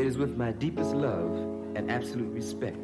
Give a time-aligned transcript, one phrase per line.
[0.00, 1.30] It is with my deepest love
[1.76, 2.78] and absolute respect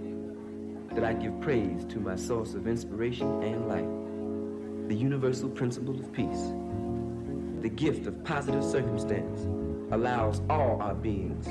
[0.94, 6.12] that I give praise to my source of inspiration and light, the universal principle of
[6.12, 6.52] peace.
[7.62, 9.46] The gift of positive circumstance
[9.92, 11.46] allows all our beings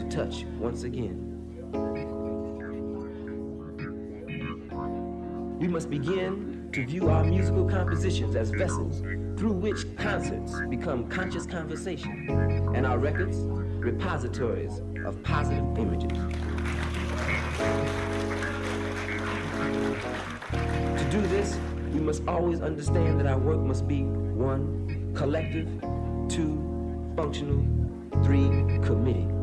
[0.00, 1.30] to touch once again.
[5.60, 8.98] We must begin to view our musical compositions as vessels
[9.38, 13.36] through which concerts become conscious conversation and our records
[13.84, 16.10] repositories of positive images.
[20.98, 21.58] To do this,
[21.92, 25.68] we must always understand that our work must be one, collective,
[26.28, 26.58] two,
[27.16, 27.64] functional,
[28.24, 28.48] three,
[28.82, 29.33] committed.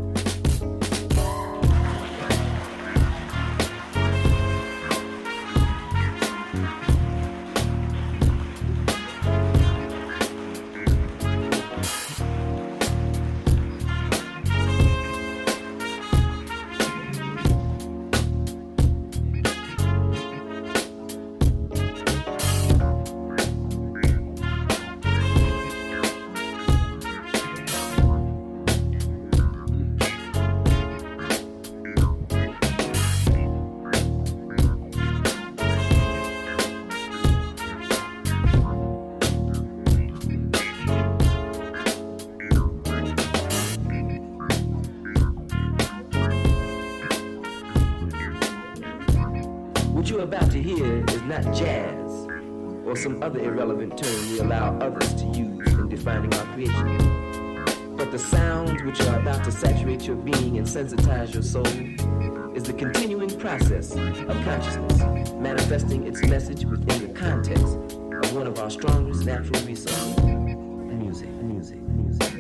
[64.31, 70.16] Of consciousness manifesting its message within the context of one of our strongest natural resources
[70.23, 72.34] music, music, music.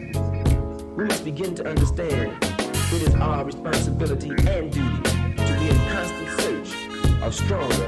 [0.95, 2.37] We must begin to understand
[2.93, 7.80] it is our responsibility and duty to be in constant search of stronger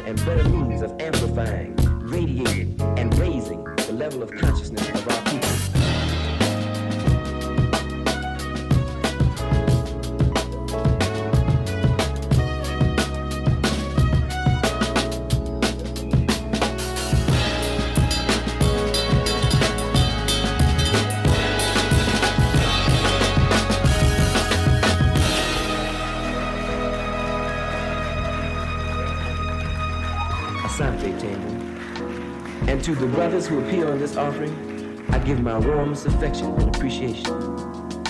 [33.44, 37.34] to who appear on this offering, I give my warmest affection and appreciation.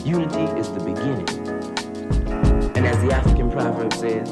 [0.06, 1.28] Unity is the beginning.
[2.76, 4.30] And as the African proverb says,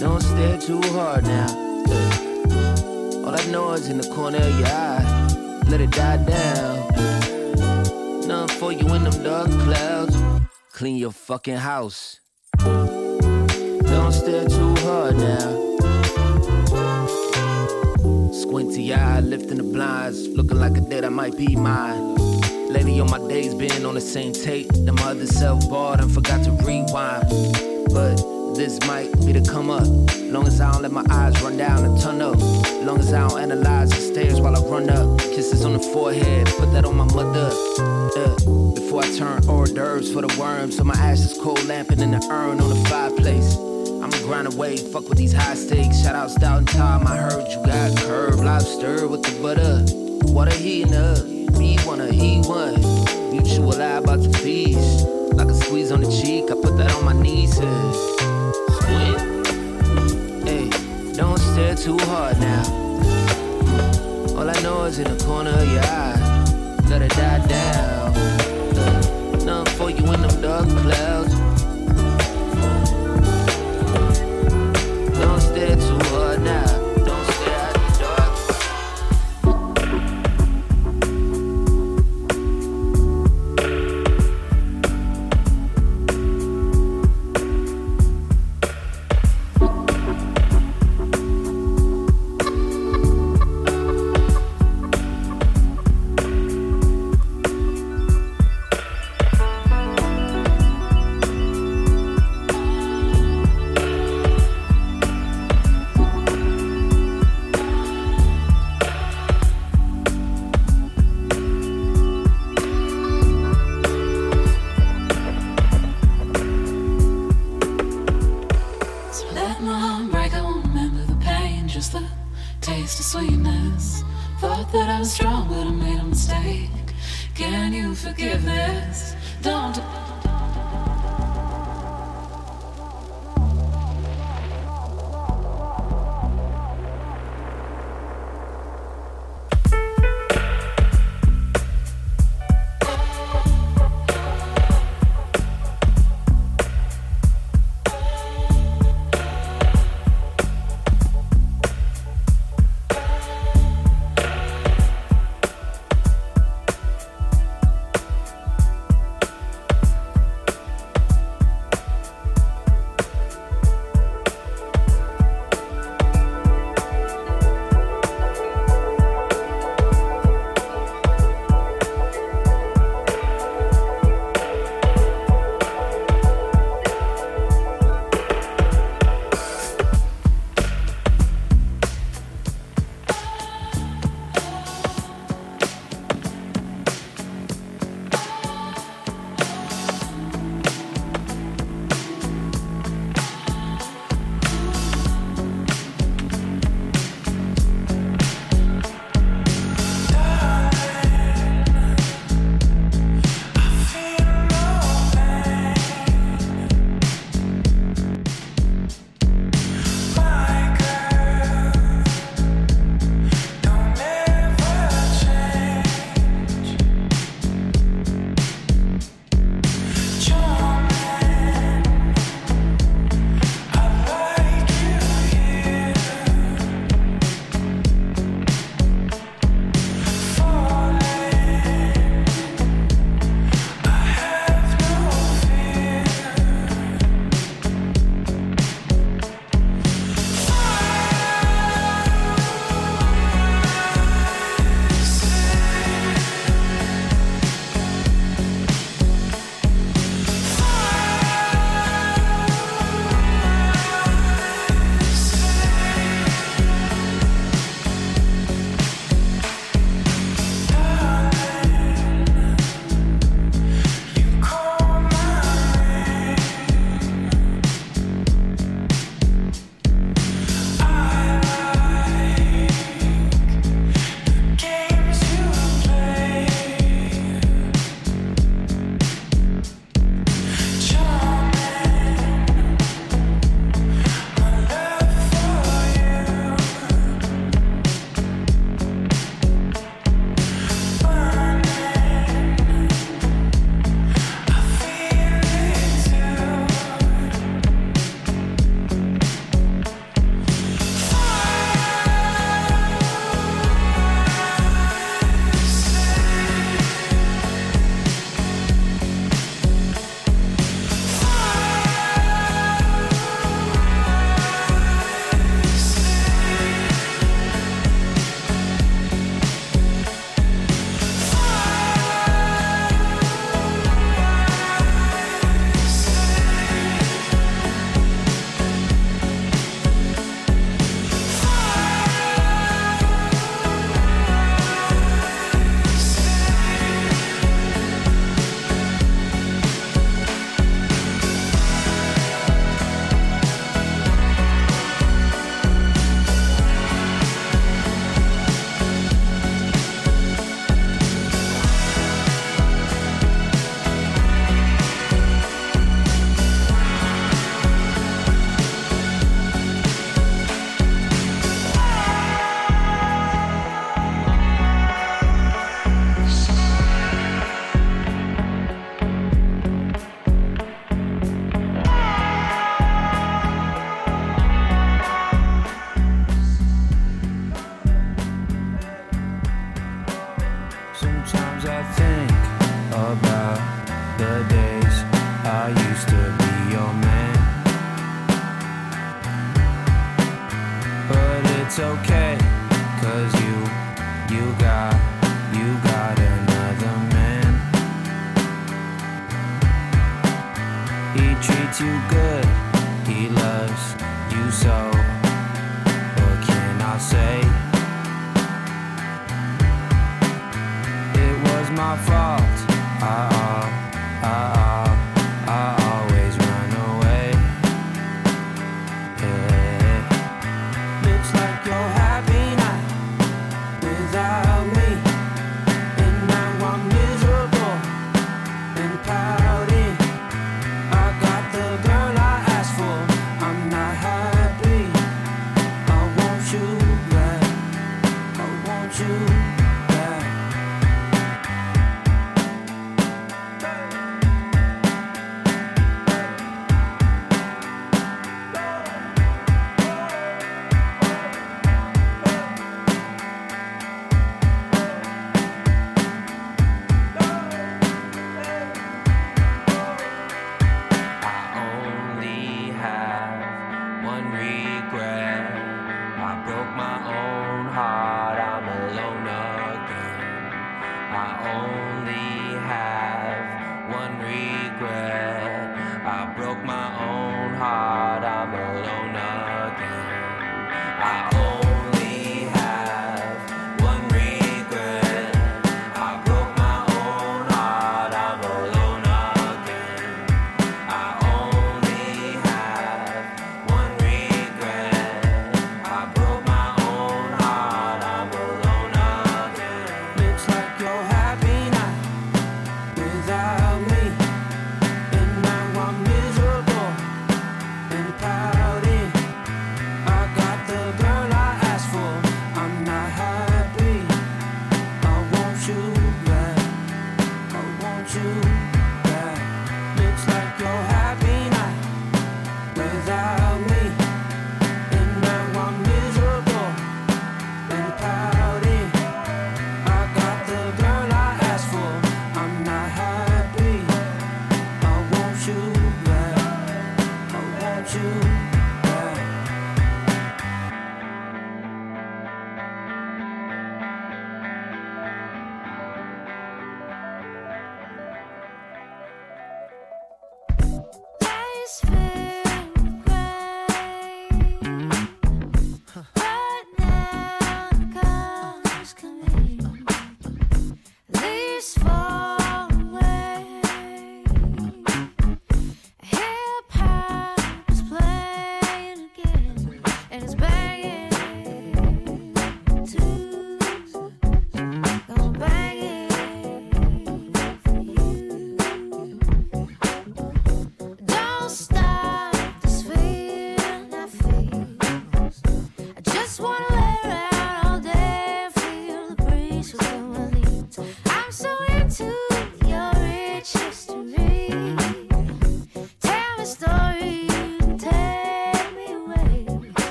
[0.00, 1.46] Don't stare too hard now.
[3.22, 6.88] All that noise in the corner of your eye, let it die down.
[8.26, 10.16] Nothing for you in them dark clouds.
[10.72, 12.18] Clean your fucking house.
[12.60, 15.50] Don't stare too hard now.
[18.32, 22.14] Squinty eye, lifting the blinds, looking like a dead I might be mine.
[22.70, 24.68] Lately on my days been on the same tape.
[24.72, 27.28] The mother self bought and forgot to rewind.
[27.92, 29.88] But this might be the come up.
[30.30, 32.38] Long as I don't let my eyes run down and turn up.
[32.84, 35.18] Long as I don't analyze the stairs while I run up.
[35.18, 37.48] Kisses on the forehead, put that on my mother.
[38.20, 38.36] Uh,
[38.74, 40.76] before I turn hors d'oeuvres for the worms.
[40.76, 43.56] So my ashes cold lamping in the urn on the fireplace.
[44.02, 46.02] I'ma grind away, fuck with these high stakes.
[46.02, 49.86] Shout out Stout and Tom, I heard you got curved lobster with the butter.
[50.34, 51.24] Water heating up,
[51.58, 52.76] me wanna eat one.
[53.32, 55.06] Mutual lie about to feast.
[55.32, 57.56] Like a squeeze on the cheek, I put that on my knees.
[57.56, 58.19] Hey,
[58.90, 60.48] squint.
[60.48, 60.68] Hey,
[61.14, 62.62] don't stare too hard now.
[64.36, 66.30] All I know is in the corner of your eye.
[67.02, 68.12] It die down.
[69.46, 71.29] Nothing for you in them dark clouds.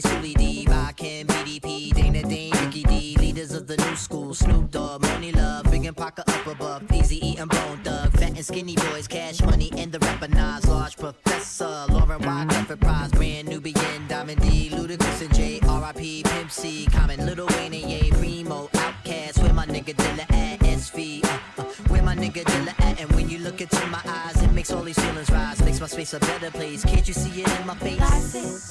[0.00, 5.02] Sully D, Rakim, BDP, Dana Dane, Ricky D, leaders of the new school, Snoop Dogg,
[5.02, 8.76] Monie Love, Big and Pocket up above, Easy E and Bone Thug, Fat and Skinny
[8.76, 14.06] Boys, Cash Money, and the rapper Nas, Large Professor, Lauren Y, Comfort Prize, Brand Nubian,
[14.08, 19.42] Diamond D, Ludacris and J, R.I.P., Pimp C, Common, Lil Wayne and Ye, Primo, Outkast,
[19.42, 23.28] where my nigga Dilla at, SV, uh, uh, where my nigga Dilla at, and when
[23.28, 26.20] you look into my eyes, it makes all these feelings rise, makes my space a
[26.20, 28.69] better place, can't you see it in my face?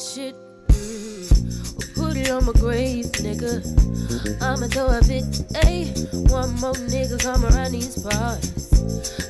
[0.00, 0.34] Shit.
[0.68, 1.94] Mm.
[1.94, 3.60] Put it on my grave, nigga.
[4.40, 5.24] I'ma throw a fit.
[5.64, 5.92] Ayy,
[6.30, 8.70] one more nigga come around these parts,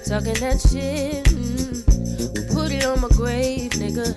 [0.08, 1.24] talking that shit.
[1.24, 2.54] Mm.
[2.54, 4.14] Put it on my grave, nigga.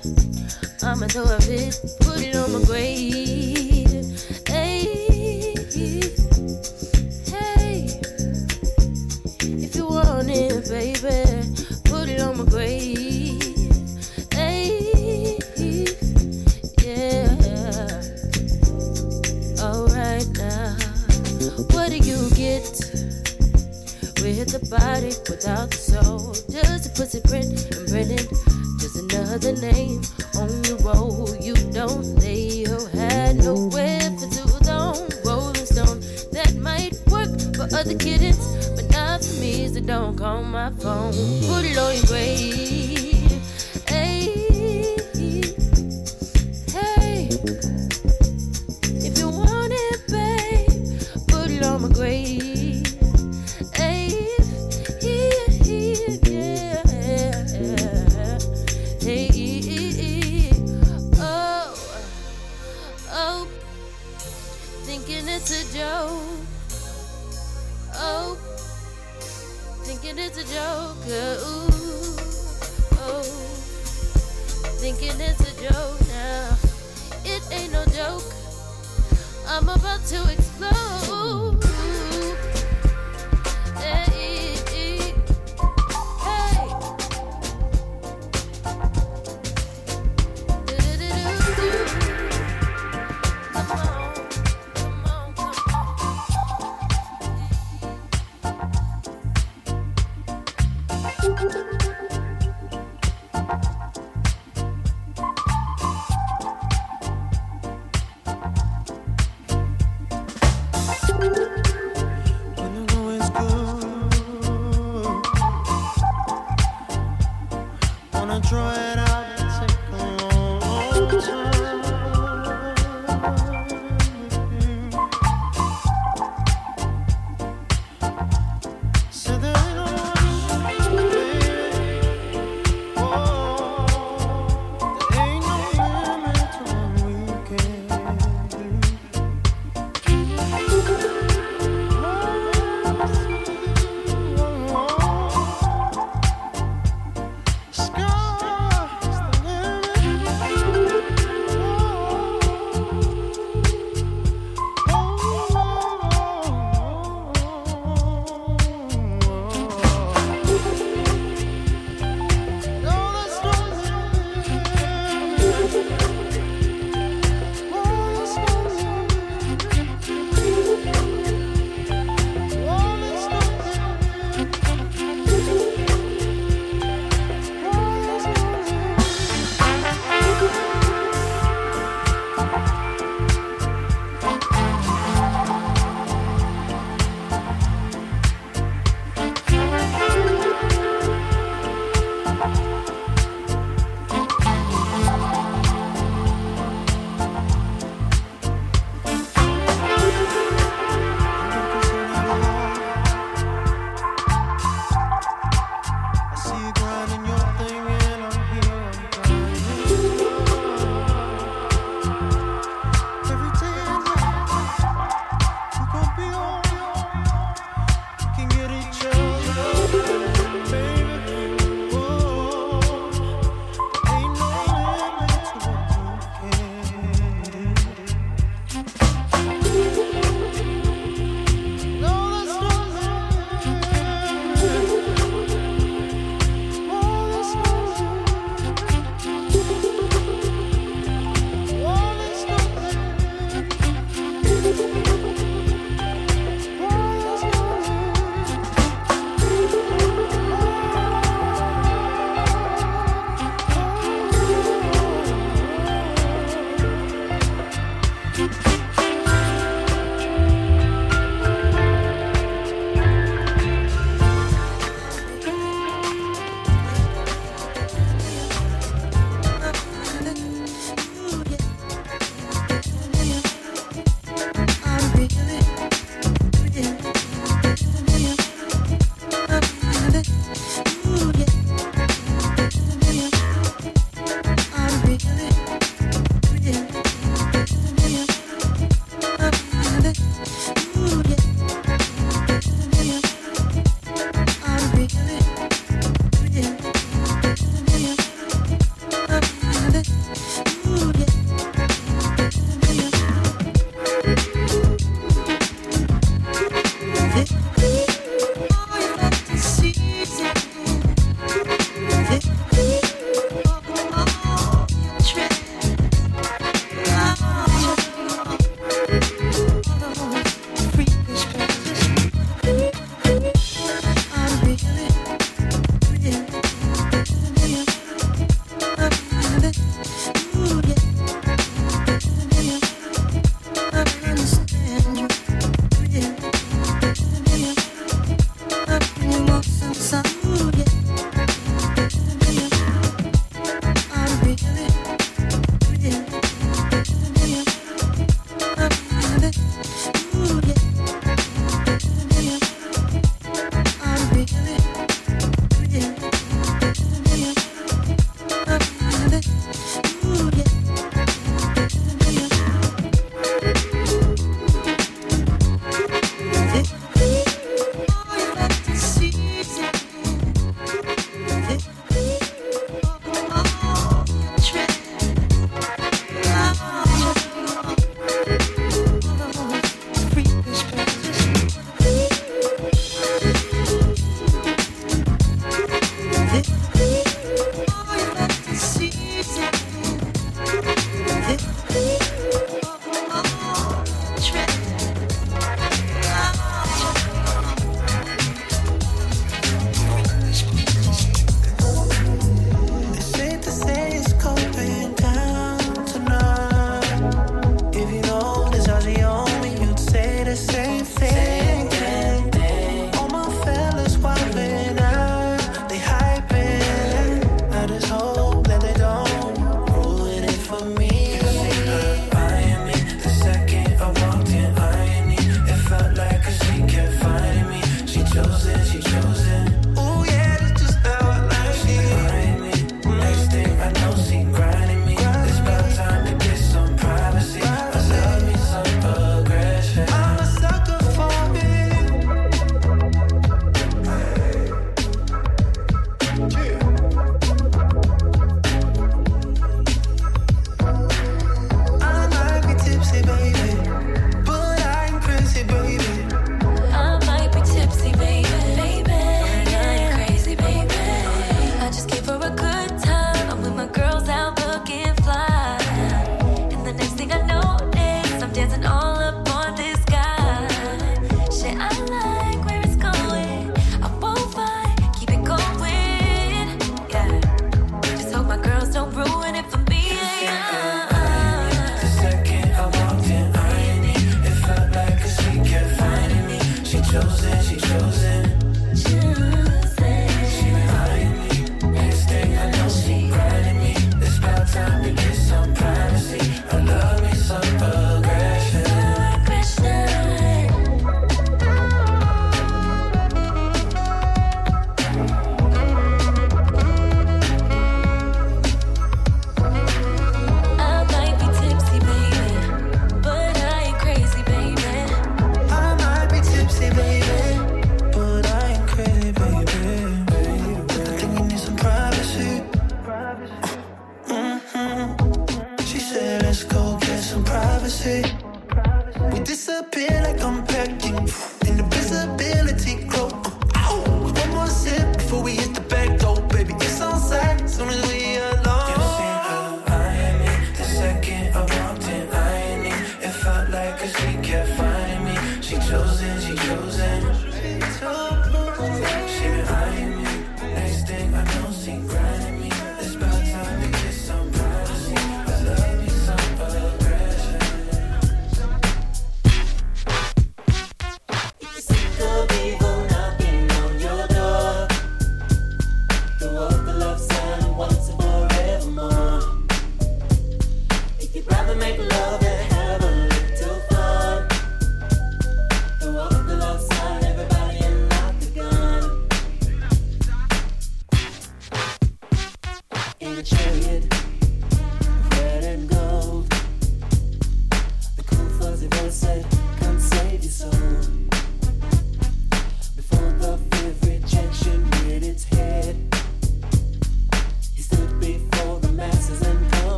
[0.83, 1.79] I'ma throw a fit.
[2.01, 3.82] Put it on my grave.
[25.43, 26.31] The soul?
[26.49, 28.22] Just a pussy print and printing,
[64.85, 66.21] thinking it's a joke.
[67.95, 68.37] Oh,
[69.83, 70.97] thinking it's a joke.
[71.07, 72.15] Uh, ooh,
[73.01, 73.23] oh,
[74.79, 76.57] thinking it's a joke now.
[77.25, 78.23] It ain't no joke.
[79.47, 81.22] I'm about to explode.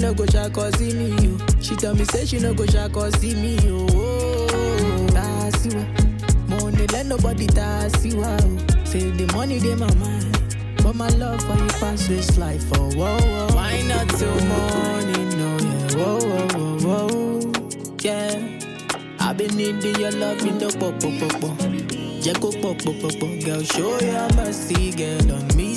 [0.00, 1.38] No go shy cause see me, you.
[1.60, 3.86] She tell me, say she no go shy cause see me, oh.
[3.92, 5.66] oh, That's.
[5.74, 6.46] Ah.
[6.48, 7.46] Money let nobody
[8.04, 8.40] you out.
[8.86, 10.36] Say the money they my mind.
[10.82, 13.48] But my love for you pass this life, oh, whoa, whoa.
[13.54, 17.52] Why not till morning, no, yeah, whoa, whoa, whoa, whoa,
[18.00, 18.58] yeah.
[19.20, 21.58] I've been needing your love in the pop, pop, pop, pop.
[22.22, 23.44] Jacko pop, pop, pop, pop.
[23.44, 25.69] Girl, show your mercy, girl, on me,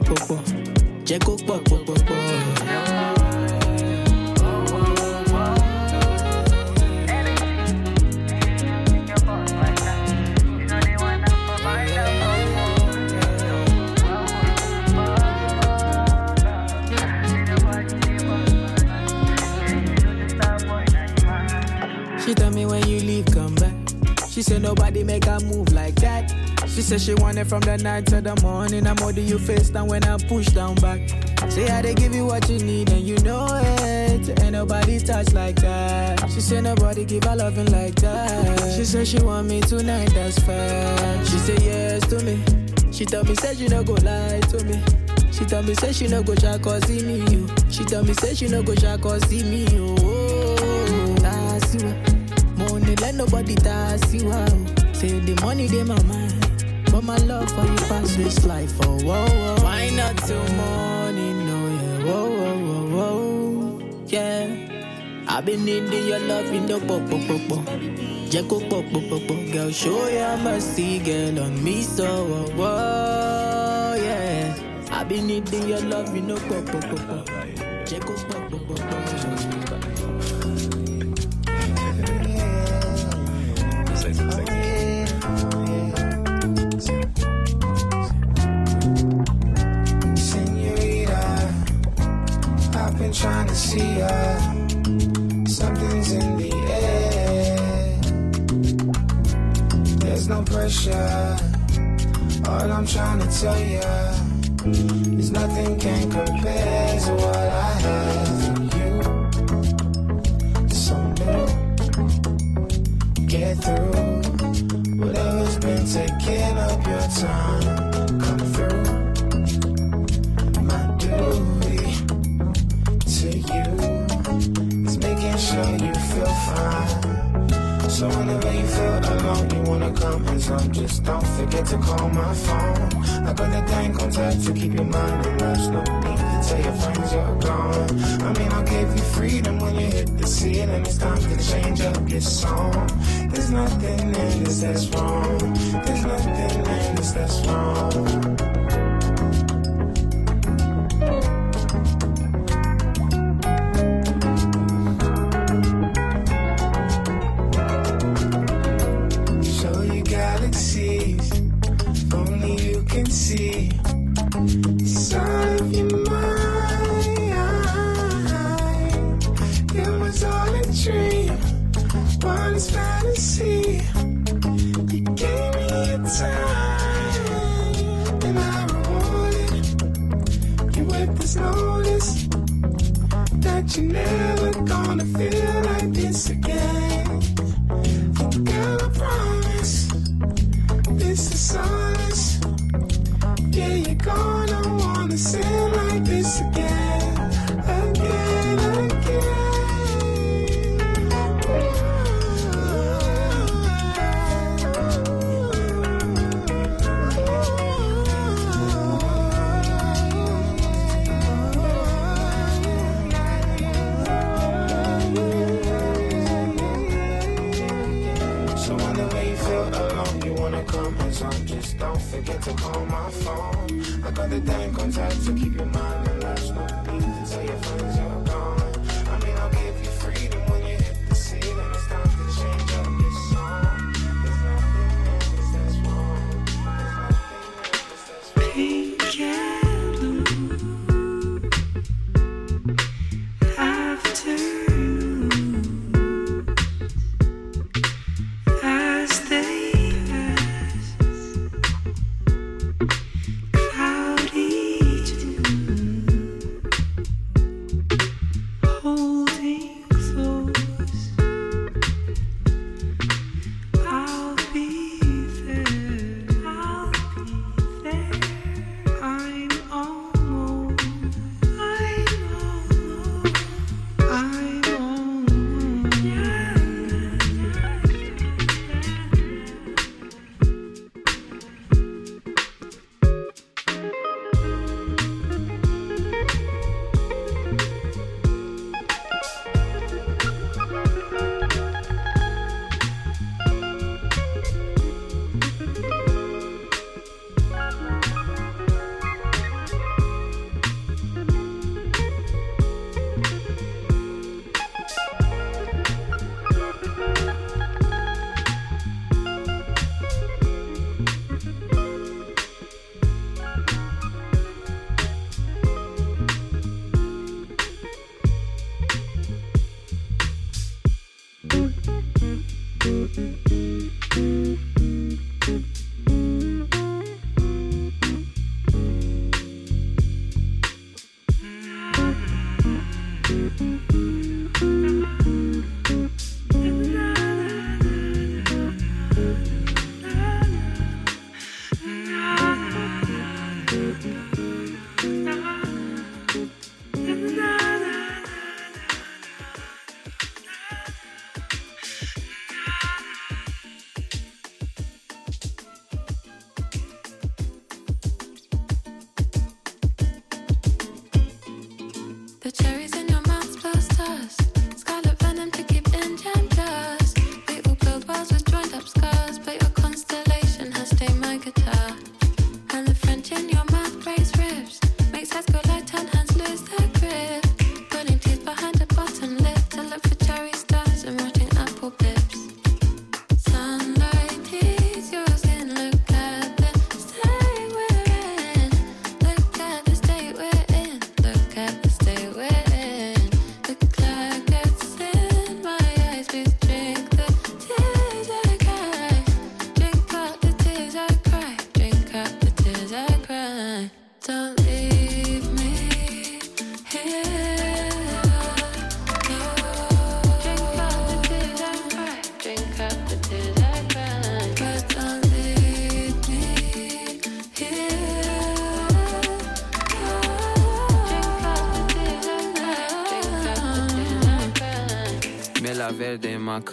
[0.00, 0.46] pop, pop, pop.
[22.20, 23.72] She tell me when you leave, come back.
[24.28, 25.72] She said nobody make her move.
[26.76, 28.86] She said she want it from the night to the morning.
[28.86, 31.00] I'm holding you face down when I push down back.
[31.48, 34.28] Say how they give you what you need and you know it.
[34.42, 36.30] Ain't nobody touch like that.
[36.30, 38.74] She said nobody give her loving like that.
[38.76, 41.26] She said she want me tonight, that's fact.
[41.26, 42.44] She said yes to me.
[42.92, 44.78] She told me say she no go lie to me.
[45.32, 47.48] She told me say she no go shy cause see me you.
[47.70, 49.96] She told me say she no go shy cause see me you.
[50.00, 50.36] Oh.
[52.58, 54.30] Money let nobody touch you.
[54.92, 56.25] Say the money they my mind.
[57.06, 59.62] My love for you pass this life, oh whoa whoa.
[59.62, 65.24] Why not till morning, no yeah, whoa whoa whoa whoa, yeah.
[65.28, 67.64] I've been needing your love in the pop pop pop pop.
[68.28, 73.94] Jacko pop pop pop pop, girl show your mercy, girl on me so whoa whoa,
[74.02, 74.56] yeah.
[74.90, 77.45] I've been needing your love in the pop pop pop pop.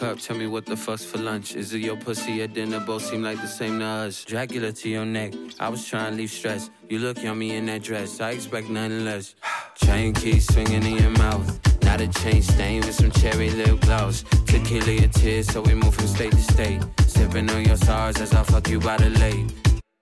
[0.03, 1.55] Cup, tell me what the fuck's for lunch.
[1.55, 2.81] Is it your pussy at dinner?
[2.81, 4.25] Both seem like the same to us.
[4.25, 5.31] Dracula to your neck,
[5.61, 6.69] I was trying to leave stress.
[6.89, 9.35] You look yummy in that dress, I expect nothing less.
[9.75, 11.47] Chain keys swinging in your mouth.
[11.85, 14.25] Not a chain stain with some cherry lip gloss.
[14.45, 16.81] Tequila your tears, so we move from state to state.
[17.07, 19.45] Sipping on your stars as I fuck you by the lake.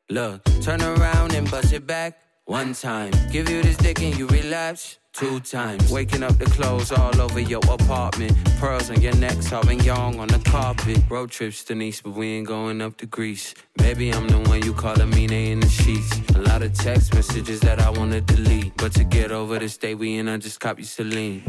[0.10, 3.12] Look, turn around and bust it back one time.
[3.32, 5.92] Give you this dick and you relapse two times.
[5.92, 8.34] Waking up the clothes all over your apartment.
[8.60, 11.00] Pearls on your neck, Sauvignon on the carpet.
[11.10, 13.54] Road trips to Nice, but we ain't going up to Greece.
[13.80, 16.12] Maybe I'm the one you call a mean in the sheets.
[16.36, 18.76] A lot of text messages that I wanna delete.
[18.78, 21.44] But to get over this day we in, I just copy Celine.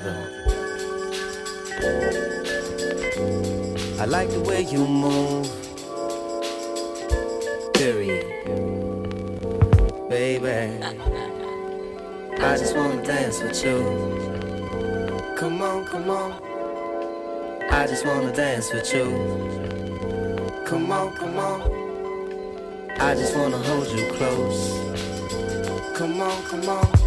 [0.00, 0.30] Together.
[3.98, 5.46] I like the way you move.
[7.74, 8.26] Period.
[10.08, 10.84] Baby,
[12.38, 13.78] I just wanna dance with you.
[15.36, 16.32] Come on, come on.
[17.70, 19.06] I just wanna dance with you.
[20.66, 21.60] Come on, come on.
[22.98, 24.72] I just wanna hold you close.
[25.96, 27.05] Come on, come on.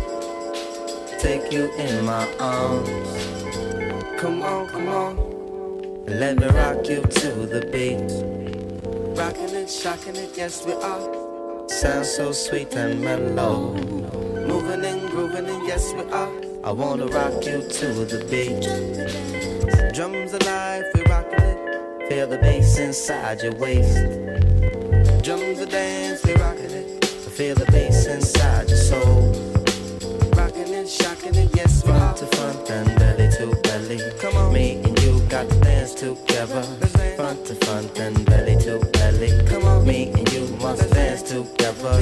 [1.19, 2.89] Take you in my arms.
[4.17, 6.05] Come on, come on.
[6.05, 8.09] Let me rock you to the beat.
[9.19, 11.67] Rocking it, shocking it, yes we are.
[11.67, 13.73] Sounds so sweet and mellow.
[13.73, 16.31] Moving and grooving and yes we are.
[16.63, 18.63] I wanna rock you to the beat.
[19.93, 22.09] Drums alive, we rocking it.
[22.09, 23.97] Feel the bass inside your waist.
[25.21, 27.05] Drums are dance, we rocking it.
[27.05, 27.68] Feel the
[35.99, 36.63] together.
[37.17, 39.45] Front to front and belly to belly.
[39.45, 42.01] Come on, me and you must dance together.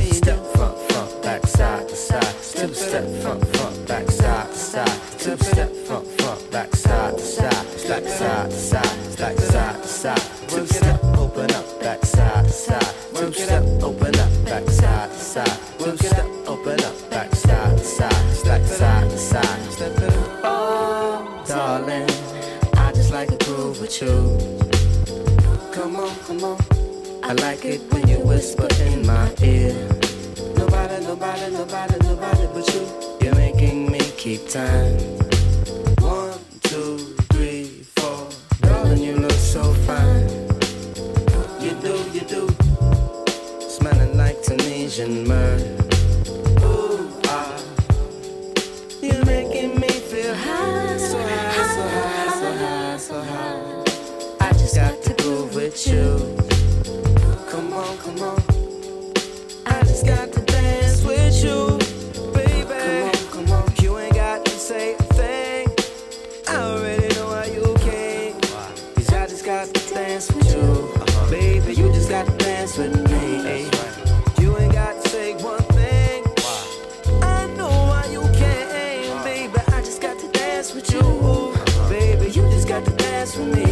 [80.68, 81.90] Dance with you.
[81.90, 83.66] Baby, you just got to dance with me.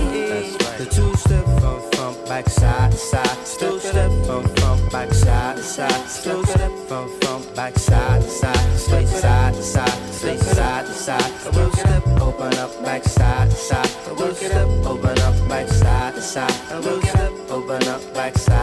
[0.77, 3.37] The two step from front, back side side.
[3.59, 6.23] Two step from front, back side side.
[6.23, 8.77] Two step from front, back side side.
[8.77, 11.31] Straight side to side, straight side to side.
[11.53, 13.89] Two step, open up, back side to side.
[14.17, 16.83] Two step, open up, back side to side.
[16.83, 18.54] Two step, open up, back side.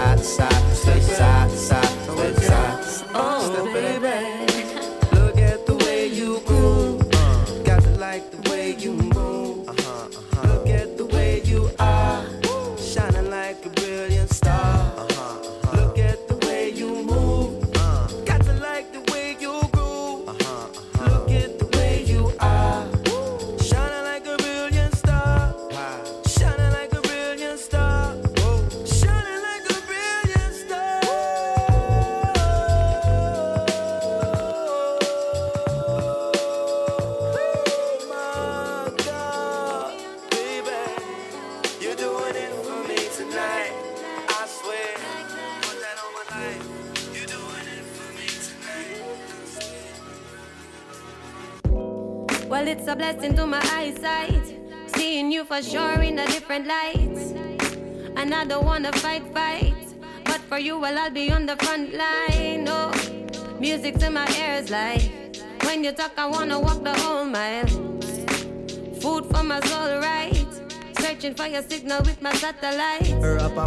[71.63, 73.09] Your signal with my satellite.
[73.23, 73.65] Rappa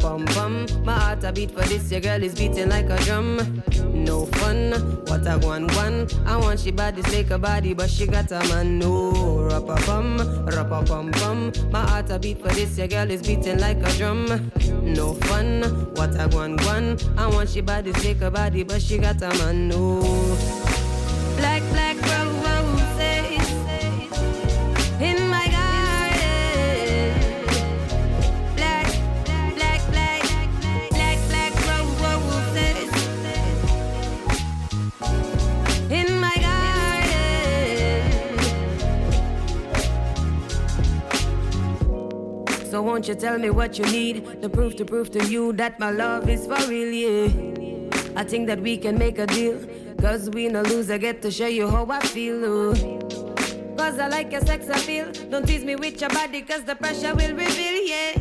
[0.00, 0.66] bum bum.
[0.84, 3.62] My heart a beat for this, your girl is beating like a drum.
[3.92, 4.72] No fun,
[5.06, 6.08] what a one one.
[6.24, 8.78] I want she body, take a body, but she got a man.
[8.78, 9.12] No,
[9.50, 9.76] rappa
[10.86, 11.52] bum bum.
[11.70, 14.50] My heart a beat for this, your girl is beating like a drum.
[14.82, 15.62] No fun,
[15.94, 16.98] what a one one.
[17.18, 19.68] I want she body, take a body, but she got a man.
[19.68, 20.00] No,
[42.98, 44.42] won't you tell me what you need?
[44.42, 47.90] The proof to prove to you that my love is for real, yeah.
[48.16, 49.56] I think that we can make a deal.
[50.00, 52.44] Cause we no lose, I get to show you how I feel.
[52.44, 52.98] Ooh.
[53.76, 55.12] Cause I like your sex appeal.
[55.30, 58.14] Don't tease me with your body, cause the pressure will reveal, yeah.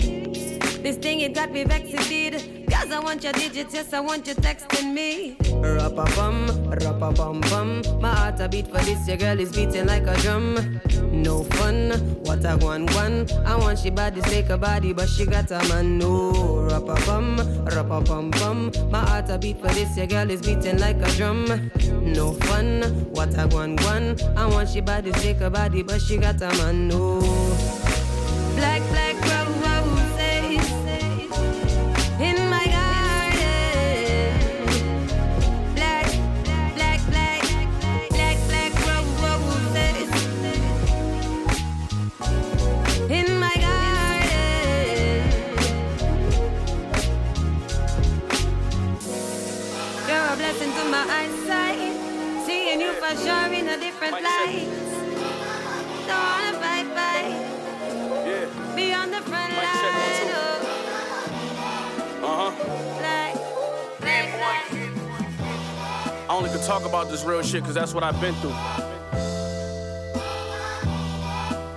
[0.84, 2.57] This thing, it got me vexed.
[2.80, 5.36] Cause I want your digits, yes, I want you texting me.
[5.52, 7.82] Rappa bum, rappa bum bum.
[8.00, 10.80] My heart a beat for this, your girl is beating like a drum.
[11.12, 11.90] No fun,
[12.22, 13.26] what a one one.
[13.48, 15.98] I want she body, take a body, but she got a man.
[15.98, 18.72] No, rappa bum, rappa bum bum.
[18.92, 21.72] My heart a beat for this, your girl is beating like a drum.
[22.04, 24.18] No fun, what a one one.
[24.38, 26.88] I want she body, take a body, but she got a man.
[26.88, 27.22] No,
[54.08, 54.68] different light.
[56.08, 57.36] Don't wanna fight, fight.
[58.76, 59.66] Be on the front line.
[62.20, 62.28] Oh.
[62.30, 62.52] Uh-huh.
[63.00, 63.34] Black,
[64.00, 64.66] black, black.
[66.30, 68.56] I only could talk about this real shit because that's what I've been through.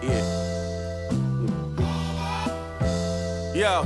[0.02, 0.24] Yeah.
[3.54, 3.84] Yeah,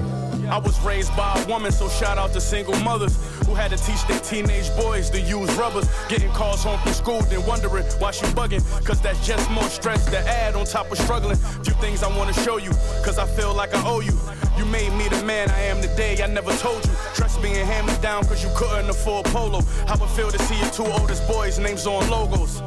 [0.51, 3.17] I was raised by a woman, so shout out to single mothers
[3.47, 5.89] who had to teach their teenage boys to use rubbers.
[6.09, 8.63] Getting calls home from school, then wondering why she bugging.
[8.85, 11.37] Cause that's just more stress to add on top of struggling.
[11.65, 12.71] Few things I wanna show you,
[13.05, 14.19] cause I feel like I owe you.
[14.57, 16.93] You made me the man I am today, I never told you.
[17.15, 19.61] Trust being me down cause you couldn't afford polo.
[19.87, 22.61] How I feel to see your two oldest boys' names on logos.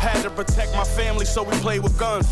[0.00, 2.28] Had to protect my family, so we played with guns.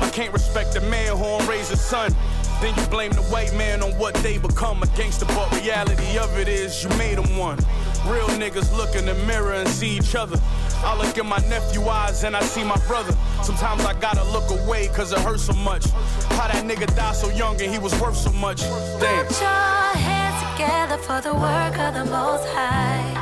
[0.00, 2.14] I can't respect the man who don't raise his son.
[2.62, 6.38] Then you blame the white man on what they become a gangster, but reality of
[6.38, 7.58] it is you made them one.
[8.06, 10.40] Real niggas look in the mirror and see each other.
[10.84, 13.16] I look in my nephew eyes and I see my brother.
[13.42, 15.86] Sometimes I gotta look away cause it hurts so much.
[16.38, 18.60] How that nigga died so young and he was worth so much.
[18.60, 19.26] Damn.
[19.26, 19.50] Put your
[19.98, 23.21] hands together for the work of the Most High.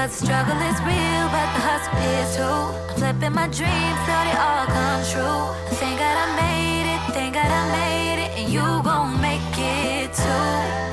[0.00, 2.42] Cause the struggle is real, but the hustle is too.
[2.42, 5.76] I'm flipping my dreams till they all come true.
[5.76, 10.14] Thank God I made it, thank God I made it, and you gon' make it
[10.14, 10.89] too.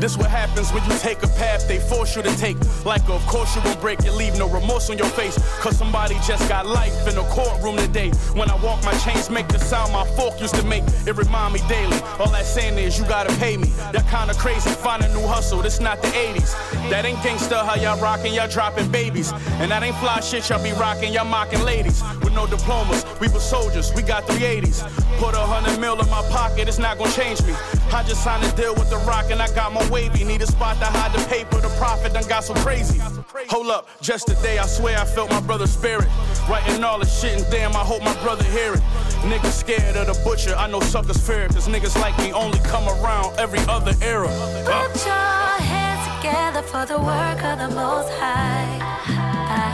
[0.00, 2.56] This what happens when you take a path they force you to take.
[2.86, 5.36] Like, of course you won't break it, leave no remorse on your face.
[5.60, 8.08] Cause somebody just got life in a courtroom today.
[8.32, 10.84] When I walk, my chains make the sound my fork used to make.
[11.06, 11.98] It remind me daily.
[12.18, 13.68] All that saying is you gotta pay me.
[13.92, 15.60] That kinda crazy, find a new hustle.
[15.60, 16.54] This not the 80s.
[16.88, 19.32] That ain't gangsta how y'all rockin', y'all dropping babies.
[19.60, 22.02] And that ain't fly shit y'all be rockin', y'all mocking ladies.
[22.22, 24.80] With no diplomas, we were soldiers, we got 380s.
[25.18, 27.52] Put a hundred mil in my pocket, it's not gonna change me.
[27.92, 30.24] I just signed a deal with the rock and I got my wavy.
[30.24, 33.00] Need a spot to hide the paper, the profit done got so crazy.
[33.48, 36.08] Hold up, just today I swear I felt my brother's spirit.
[36.48, 38.80] Writing all this shit and damn, I hope my brother hear it.
[39.30, 41.48] Niggas scared of the butcher, I know suckers fear.
[41.48, 44.28] Cause niggas like me only come around every other era.
[44.28, 44.88] Uh.
[44.88, 45.14] Put your
[45.72, 48.78] hands together for the work of the Most High.
[49.52, 49.66] I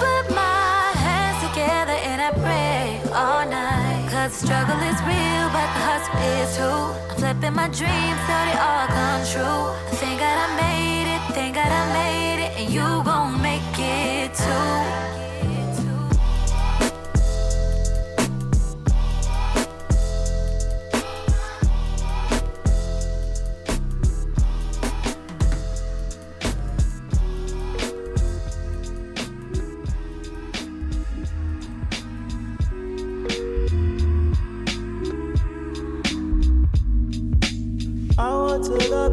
[0.00, 3.83] put my hands together and I pray all night.
[4.24, 6.64] Cause the struggle is real, but the hustle is too.
[6.64, 9.98] I'm flipping my dreams till they all come true.
[10.00, 14.32] Thank God I made it, thank God I made it, and you gon' make it
[14.32, 15.23] too.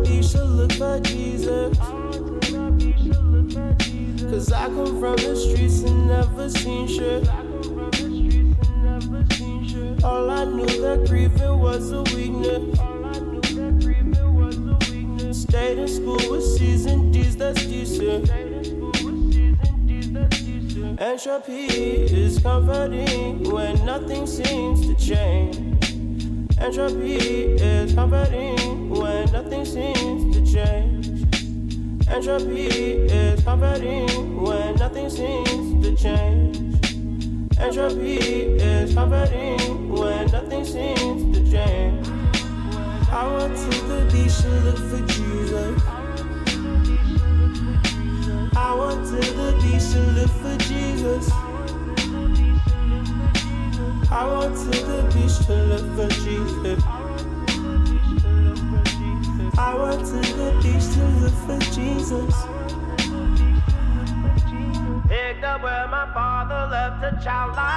[0.03, 1.77] Beach to look for Jesus.
[4.29, 7.27] Cause I come from the streets and never seen shit.
[10.03, 12.79] All I knew that grieving was a weakness.
[12.79, 15.41] All I knew that grieving was a weakness.
[15.41, 18.29] Stayed in school with and D's, that's decent.
[21.01, 25.80] Entropy is comforting when nothing seems to change.
[26.61, 27.15] Entropy
[27.55, 31.07] is comforting when nothing seems to change.
[32.07, 36.57] Entropy is comforting when nothing seems to change.
[37.59, 38.17] Entropy
[38.61, 42.07] is comforting when nothing seems to change.
[43.09, 45.81] I went to the beach to look for Jesus.
[48.55, 51.50] I went to the beach to look for Jesus.
[54.13, 56.83] I went to the beach to look for Jesus.
[59.57, 62.35] I went to the beach to look for Jesus.
[65.07, 67.71] Picked up where my father left a child life.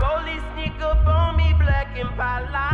[0.00, 2.70] Police sneak up on me, black and pala.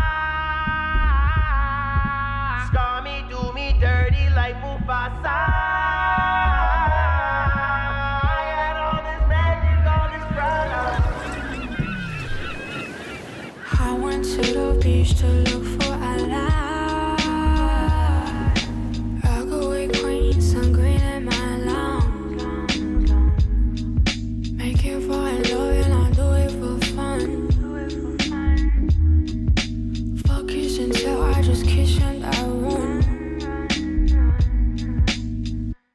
[2.68, 5.77] Scar me, do me dirty like Mufasa.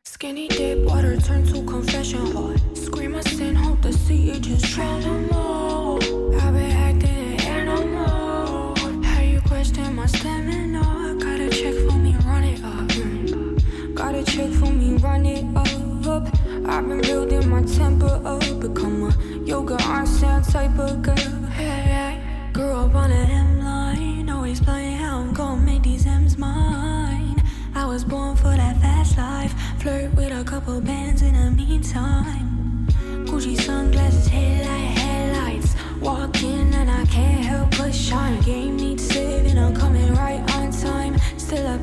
[0.06, 2.26] Skinny dip, water turn to confession.
[2.32, 2.56] Hall.
[2.74, 5.33] Scream a sin, hope to see it just drown
[14.34, 16.26] Check for me, run it up.
[16.66, 18.42] I've been building my temper up.
[18.60, 21.46] Become a yoga onsen type of girl.
[21.52, 22.50] Hey, hey.
[22.52, 24.34] Grew up on a hemline.
[24.34, 27.44] Always playing how I'm gonna make these M's mine.
[27.76, 29.54] I was born for that fast life.
[29.78, 32.88] Flirt with a couple bands in the meantime.
[33.28, 35.76] Gucci sunglasses, headlight, headlights.
[36.02, 38.42] Walk in and I can't help but shine.
[38.42, 41.20] Game needs saving, I'm coming right on time.
[41.38, 41.78] Still I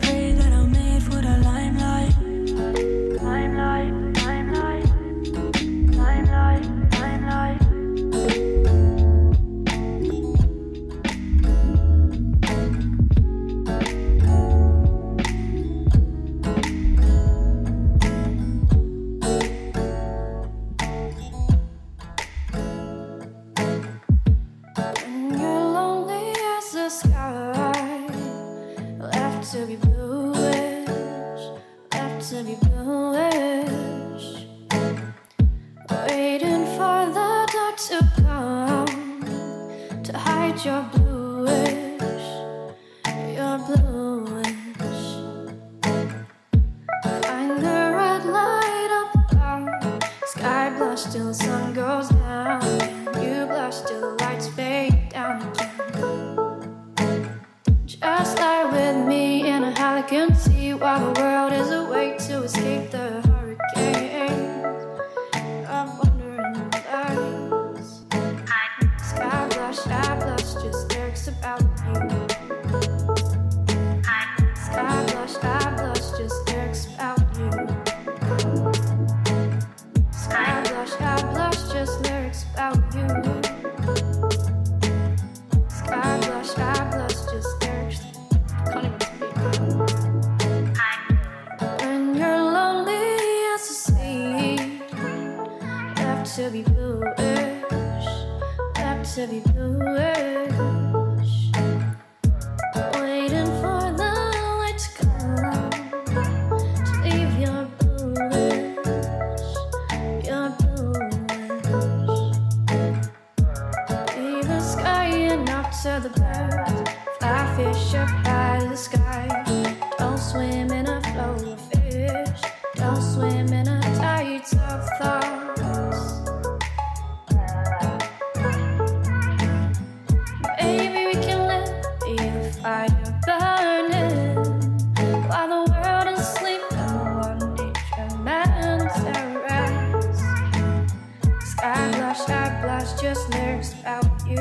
[142.80, 144.38] Blush, just lyrics about you.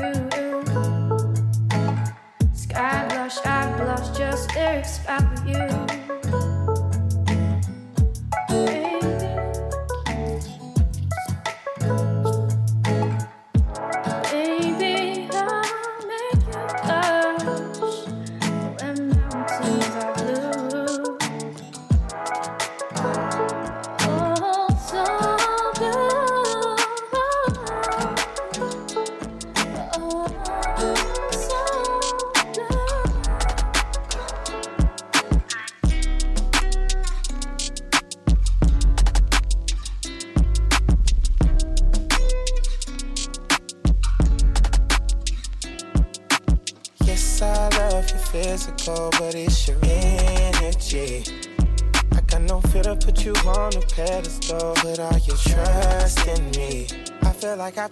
[2.54, 4.98] Sky blush, I blush, just lyrics
[5.30, 5.69] with you.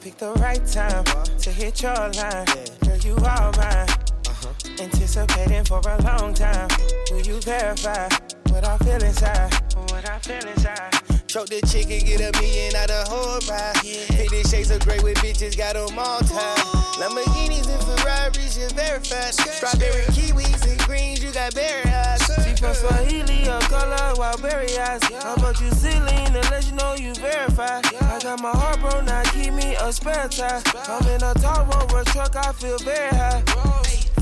[0.00, 1.04] Picked the right time
[1.38, 2.46] to hit your line.
[2.84, 3.88] Girl, you are mine.
[4.26, 4.48] Uh-huh.
[4.80, 6.68] Anticipating for a long time.
[7.10, 8.08] Will you verify
[8.50, 9.52] what I feel inside?
[9.90, 10.94] What I feel inside.
[11.26, 13.76] Choke the chicken, get a million out of whole ride.
[13.76, 16.58] Fifty shades of gray with bitches, got them all tied.
[16.96, 19.34] Lamborghinis and Ferraris, you verified.
[19.34, 22.22] Strawberry kiwis and greens, you got berry eyes.
[22.44, 25.02] She from Swahili, her color, wild berry eyes.
[25.22, 26.47] How about you ceiling to let you
[26.78, 27.84] know you verified?
[27.86, 30.62] I got my heart broke, now keep me a spare tire.
[30.88, 33.42] I'm in a tall rover truck, I feel very high.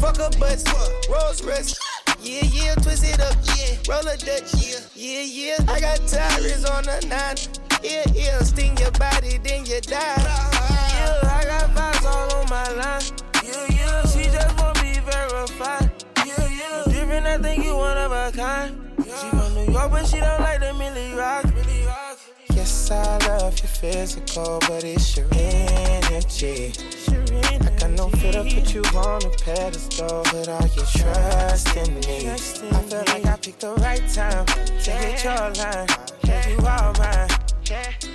[0.00, 0.64] Fuck up butts,
[1.08, 1.78] Rolls Royce.
[2.20, 3.76] Yeah, yeah, twist it up, yeah.
[3.88, 5.56] Roll a Dutch, yeah, yeah, yeah.
[5.68, 7.36] I got tires on the nine.
[7.82, 10.16] Yeah, yeah, sting your body, then you die.
[10.96, 13.02] Yeah, I got vibes all on my line.
[13.44, 15.90] Yeah, yeah, she just wanna be verified.
[16.24, 18.82] Yeah, yeah, different, I think you one of a kind.
[18.98, 20.74] She from New York, but she don't like the.
[20.74, 21.44] Millie Rock.
[22.88, 26.72] Yes, I love your physical, but it's your energy.
[27.08, 30.22] I got no fear to put you on a pedestal.
[30.22, 32.28] Put all your trust in me.
[32.30, 35.88] I feel like I picked the right time to hit your line.
[36.48, 37.28] You are mine.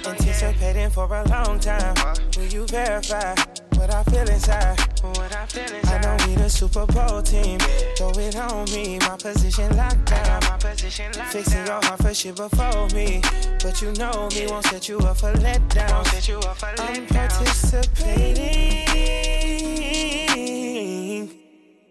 [0.05, 1.95] Anticipating for a long time.
[2.37, 3.35] Will you verify
[3.81, 4.79] what I feel inside?
[5.01, 6.05] What I feel inside.
[6.05, 7.57] I know we the Super Bowl team.
[7.97, 10.39] Throw it on me, my position locked down.
[10.43, 13.21] My position locked Fixing your heart for shit before me.
[13.63, 16.05] But you know me won't set you up for letdown.
[16.07, 18.11] Set you up for I'm participating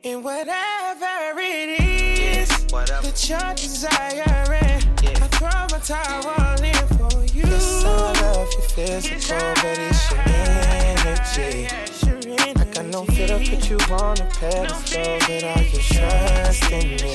[0.05, 4.81] in whatever it is that you're desiring.
[5.03, 7.43] I throw my towel in for you.
[7.51, 7.89] Yes, I
[8.23, 10.70] love your physical, but it's your
[11.41, 12.55] energy.
[12.57, 16.89] I got no fear to put you on a pedestal, but all your trust in
[17.01, 17.15] me.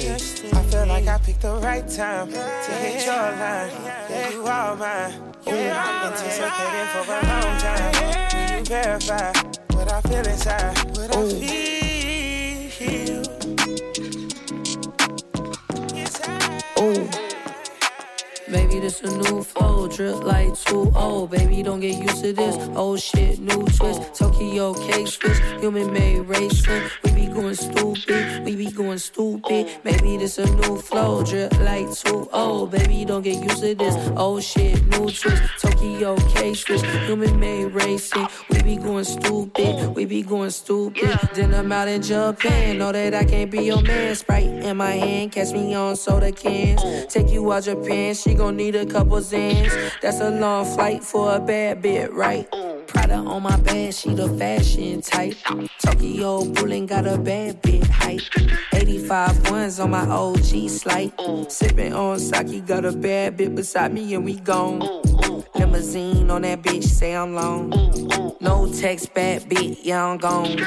[0.53, 3.71] I feel like I picked the right time to hit your line.
[4.09, 5.13] Yeah, you are mine.
[5.45, 7.93] Yeah, anticipating for a long time.
[8.33, 9.31] Will you verify
[9.75, 10.77] what I feel inside?
[10.97, 11.17] What I
[12.69, 13.24] feel.
[18.75, 22.57] Baby, this a new flow, drip like 2 Baby, don't get used to this.
[22.75, 24.13] Old shit, new twist.
[24.13, 26.83] Tokyo cake switch, human made racing.
[27.05, 29.69] We be going stupid, we be going stupid.
[29.85, 33.95] Maybe this a new flow, drip like 2 Baby, don't get used to this.
[34.17, 35.41] Old shit, new twist.
[35.61, 38.27] Tokyo cake switch, human made racing.
[38.49, 41.17] We be going stupid, we be going stupid.
[41.33, 44.15] Then I'm out in Japan, know that I can't be your man.
[44.15, 46.81] Sprite in my hand, catch me on soda cans.
[47.07, 49.71] Take you out Japan, she gon' need a couple zans.
[50.01, 52.47] That's a long flight for a bad bit, right?
[52.95, 55.35] Prada on my bed, she the fashion type.
[55.79, 58.21] Tokyo Bullying got a bad bit height.
[58.73, 61.11] 85 ones on my OG slight.
[61.49, 64.79] Sipping on sake, got a bad bit beside me and we gone.
[65.55, 67.69] Limousine on that bitch, say I'm long.
[68.39, 70.61] No text bad bit, yeah, I'm gone.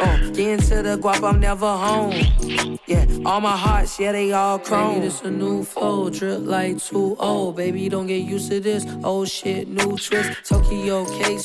[0.00, 2.12] Uh, get into the guap, I'm never home.
[2.86, 4.94] Yeah, all my hearts, yeah, they all chrome.
[4.96, 7.56] Baby, this a new flow, drip like 2 old.
[7.56, 8.84] Baby, don't get used to this.
[9.02, 10.44] old shit, new twist.
[10.44, 11.38] Tokyo K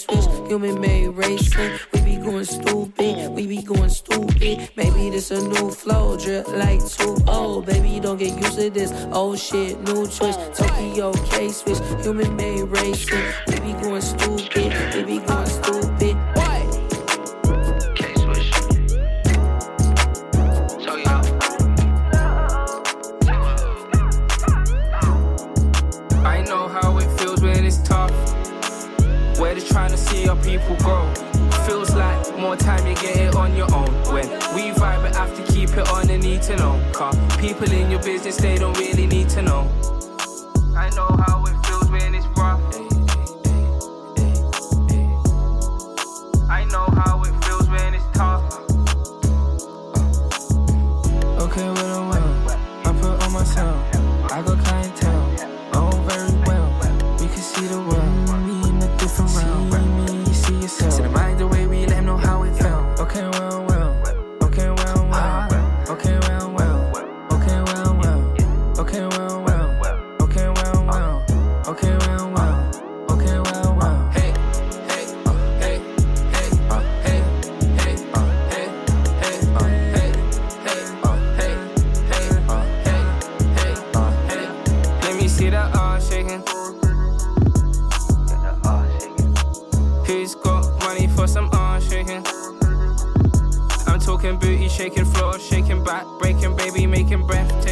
[0.48, 1.72] human made racing.
[1.94, 4.70] We be going stupid, we be going stupid.
[4.76, 7.66] Maybe this a new flow, drip like 2 old.
[7.66, 8.92] Baby, don't get used to this.
[9.14, 10.40] old shit, new twist.
[10.56, 13.24] Tokyo K switch, human made racing.
[13.48, 15.79] We be going stupid, we be going stupid.
[30.60, 31.14] People grow.
[31.66, 33.90] Feels like more time you get it on your own.
[34.12, 36.82] When we vibe, but have to keep it on and need to know.
[36.94, 39.70] Cause people in your business, they don't really need to know.
[40.76, 41.49] I know how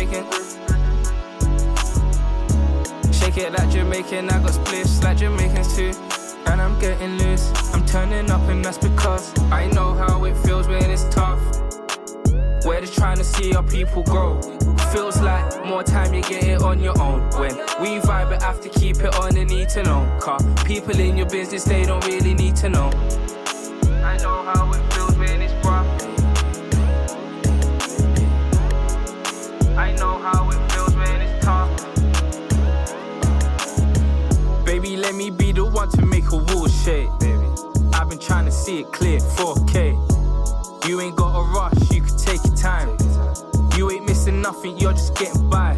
[0.08, 0.32] Jamaican.
[3.12, 5.92] Shake it like Jamaican, I got spliffs like Jamaicans too.
[6.46, 10.68] And I'm getting loose, I'm turning up, and that's because I know how it feels
[10.68, 11.42] when it's tough.
[12.66, 14.42] We're just trying to see our people grow.
[14.94, 17.22] Feels like more time you get it on your own.
[17.40, 20.18] When we vibe, but have to keep it on and need to know.
[20.20, 22.90] Car people in your business, they don't really need to know.
[36.88, 37.10] Baby.
[37.94, 40.88] I've been trying to see it clear, 4K.
[40.88, 42.96] You ain't got a rush, you can take your time.
[43.76, 45.76] You ain't missing nothing, you're just getting by.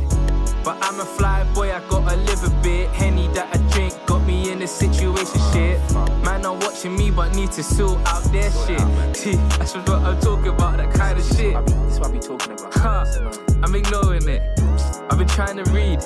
[0.64, 2.90] But I'm a fly boy, I gotta live a bit.
[2.90, 5.80] Henny that I drink got me in a situation shit.
[6.24, 9.16] Man, are watching me, but need to sort out their shit.
[9.16, 11.54] See, that's what I'm talking about, that kind of shit.
[11.54, 12.72] That's what I be talking about.
[12.72, 13.06] Huh,
[13.64, 14.44] I'm ignoring it.
[15.10, 16.02] I've been trying to read,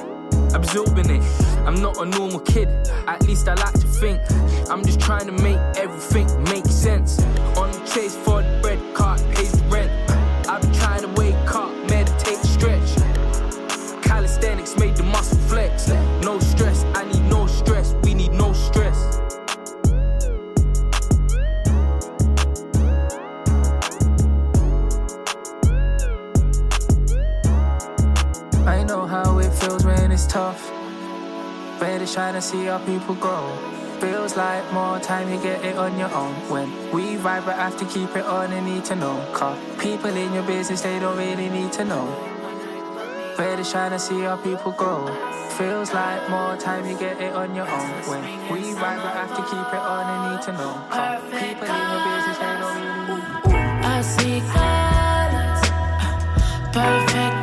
[0.54, 1.24] absorbing it.
[1.66, 2.68] I'm not a normal kid,
[3.08, 4.22] at least I like to think.
[4.70, 7.22] I'm just trying to make everything make sense.
[7.58, 8.42] On the chase for
[30.34, 30.72] tough.
[31.80, 33.56] We're just trying to see our people grow.
[34.02, 36.34] Feels like more time you get it on your own.
[36.50, 39.16] When we vibe, but have to keep it on and need to know.
[39.32, 42.06] Cause people in your business, they don't really need to know.
[43.38, 45.06] We're just trying to see our people grow.
[45.60, 47.92] Feels like more time you get it on your own.
[48.10, 50.74] When we vibe, but have to keep it on and need to know.
[50.90, 53.34] Cause people in your business, they don't really need
[53.86, 55.62] I see colors,
[56.74, 57.43] perfect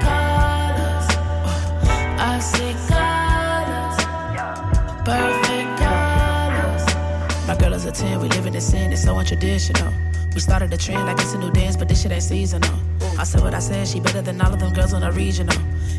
[7.91, 9.93] a 10, we live in the scene, it's so untraditional.
[10.35, 12.71] We started the trend like it's a new dance, but this shit ain't seasonal.
[13.19, 15.57] I said what I said, she better than all of them girls on the regional.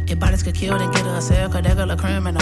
[0.07, 2.41] If bodies could kill, then get her a cell, cause that girl a criminal.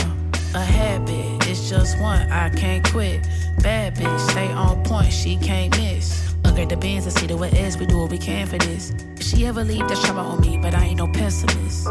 [0.54, 3.28] A habit, it's just one, I can't quit.
[3.62, 6.34] Bad bitch, stay on point, she can't miss.
[6.46, 8.94] Upgrade the bands and see the what is, we do what we can for this.
[9.18, 11.88] If she ever leave, that's trouble on me, but I ain't no pessimist.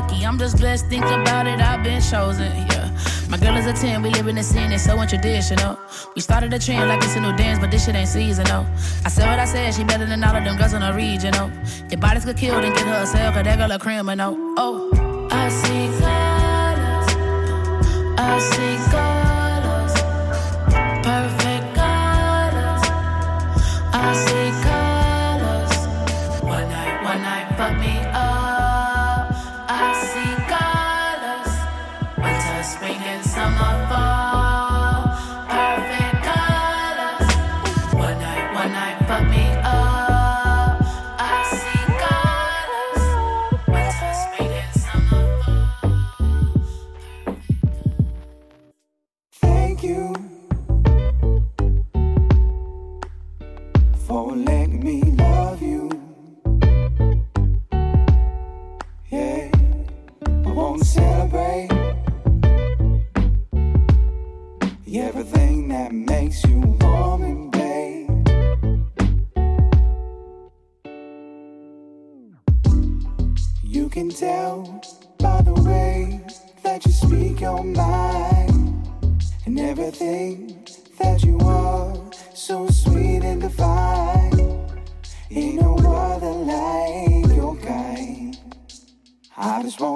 [0.00, 0.24] Lucky.
[0.24, 2.90] I'm just blessed, think about it, I've been chosen, yeah.
[3.28, 5.78] My girl is a 10, we live in the scene, it's so untraditional.
[6.14, 8.66] We started a trend like it's a new dance, but this shit ain't seasonal.
[9.04, 11.50] I said what I said, she better than all of them girls in the regional.
[11.90, 14.36] If bodies could kill, and get her a cell, cause that girl a criminal.
[14.56, 17.08] Oh, I see colors,
[18.18, 19.19] I see colors,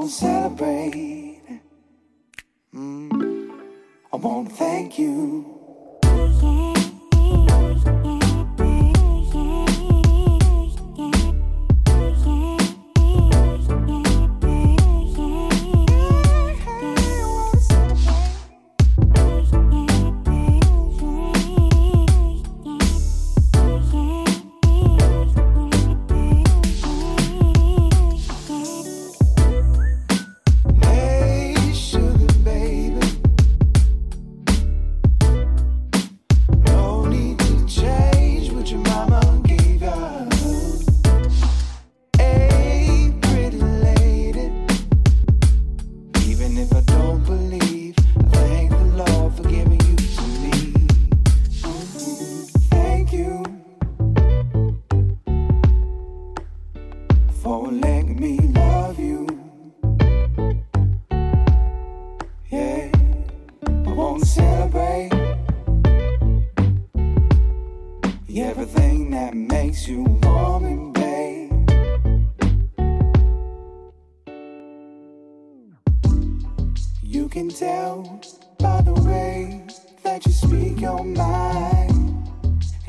[0.05, 1.41] wanna celebrate.
[2.75, 3.51] Mm.
[4.13, 5.54] I wanna thank you.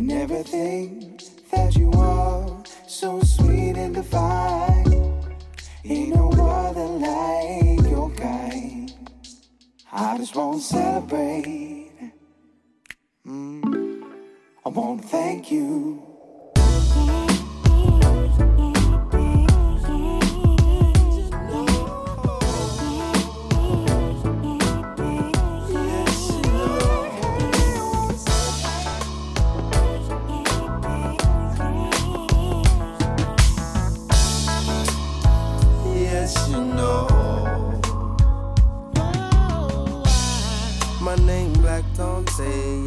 [0.10, 1.20] And everything
[1.52, 4.86] that you are so sweet and divine.
[5.84, 8.94] Ain't no other like your kind.
[9.92, 11.92] I just wanna celebrate.
[13.26, 14.04] Mm.
[14.64, 16.05] I wanna thank you.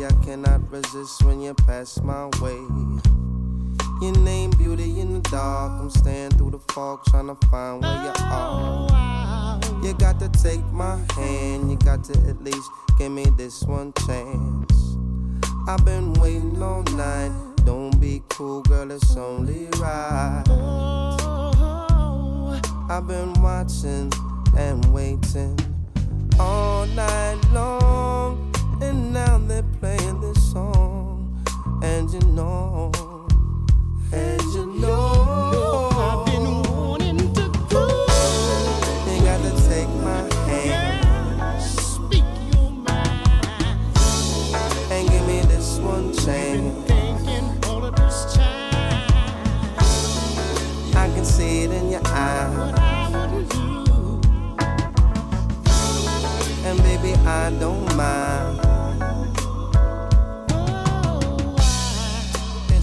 [0.08, 2.58] I cannot resist when you pass my way.
[4.00, 5.80] Your name Beauty in the dark.
[5.80, 9.60] I'm staying through the fog trying to find where you oh, are.
[9.84, 11.70] You got to take my hand.
[11.70, 14.96] You got to at least give me this one chance.
[15.66, 17.32] I've been waiting all night.
[17.64, 18.90] Don't be cool, girl.
[18.90, 20.44] It's only right.
[20.48, 21.18] Oh.
[22.88, 24.10] I've been watching
[24.56, 25.58] and waiting
[26.40, 28.47] all night long,
[28.80, 31.44] and now they're playing this song.
[31.82, 32.90] And you know,
[34.12, 37.28] and you know, I've been wanting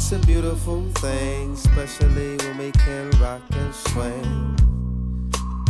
[0.06, 4.56] It's a beautiful thing, especially when we can rock and swing.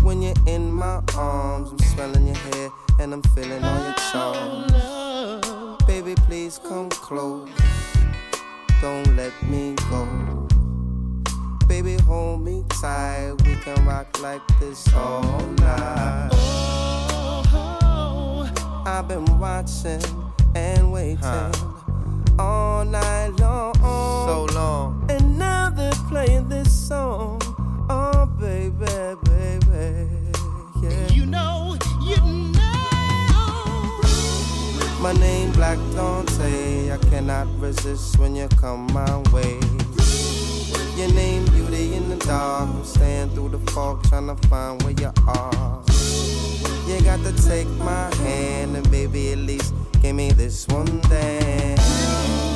[0.02, 2.70] When you're in my arms, I'm smelling your hair
[3.00, 5.86] and I'm feeling all your charms.
[5.86, 7.50] Baby, please come close.
[8.82, 10.48] Don't let me go.
[11.70, 13.36] Baby, hold me tight.
[13.46, 15.24] We can rock like this all
[15.60, 16.30] night.
[18.86, 20.02] I've been watching
[20.54, 21.54] and waiting
[22.40, 23.74] all night long.
[23.76, 25.06] So long.
[25.10, 27.42] And now they're playing this song.
[27.90, 28.76] Oh, baby,
[29.24, 30.10] baby.
[30.82, 31.08] Yeah.
[31.10, 34.00] You know, you know.
[35.02, 36.92] My name Black Dante.
[36.92, 39.60] I cannot resist when you come my way.
[40.98, 42.70] Your name beauty in the dark.
[42.70, 45.95] I'm staying through the fog trying to find where you are.
[46.96, 52.55] You got to take my hand and baby at least give me this one thing.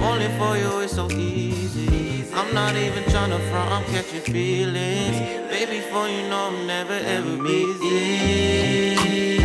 [0.00, 2.24] Only for you it's so easy.
[2.34, 5.18] I'm not even trying to front, I'm catching feelings.
[5.50, 9.37] Baby, for you know I'm never ever busy.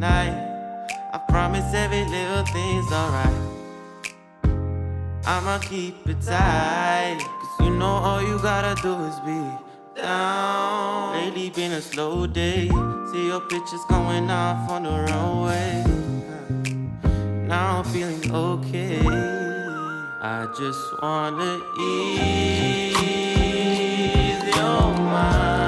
[0.00, 0.32] night.
[1.12, 3.40] I promise every little thing's alright.
[5.26, 7.18] I'ma keep it tight.
[7.20, 9.40] Cause you know all you gotta do is be
[10.00, 11.12] down.
[11.12, 12.68] Lately been a slow day.
[13.12, 15.84] See your pictures going off on the runway.
[17.46, 19.00] Now I'm feeling okay.
[20.22, 22.96] I just wanna ease
[24.56, 25.59] your mind.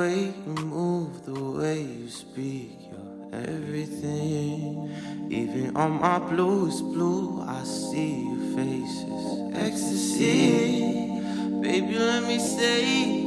[0.00, 4.90] way you move, the way you speak, you're everything.
[5.28, 11.20] Even on my blues, blue, I see your faces, ecstasy.
[11.60, 13.26] Baby, let me say,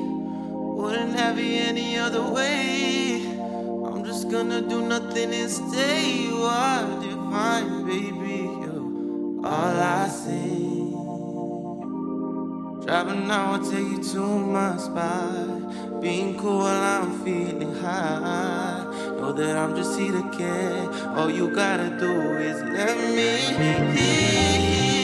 [0.80, 3.22] wouldn't have it any other way.
[3.88, 6.24] I'm just gonna do nothing and stay.
[6.26, 8.40] You are divine, baby.
[8.64, 10.90] You're all I see.
[12.84, 14.22] Driving now, I'll take you to
[14.56, 15.93] my spot.
[16.04, 18.84] Being cool while I'm feeling high.
[19.22, 20.90] Know that I'm just here to care.
[21.16, 25.03] All you gotta do is let me.